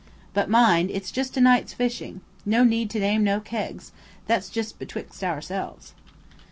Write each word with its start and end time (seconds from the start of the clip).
But 0.33 0.49
mind, 0.49 0.89
it's 0.89 1.11
just 1.11 1.37
a 1.37 1.41
night's 1.41 1.73
fishing. 1.75 2.21
No 2.43 2.63
need 2.63 2.89
to 2.89 2.99
name 2.99 3.23
no 3.23 3.39
kegs. 3.39 3.91
That's 4.25 4.49
just 4.49 4.79
betwixt 4.79 5.23
ourselves." 5.23 5.93